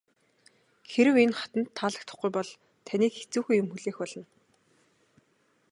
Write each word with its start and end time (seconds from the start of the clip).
Хэрэв 0.91 1.15
энэ 1.23 1.35
хатанд 1.39 1.67
таалагдахгүй 1.77 2.29
бол 2.35 2.49
таныг 2.87 3.11
хэцүүхэн 3.15 3.59
юм 3.61 3.67
хүлээх 3.71 3.97
болно. 4.01 4.23